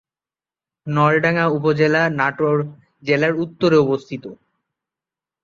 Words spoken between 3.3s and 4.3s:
উত্তরে অবস্থিত।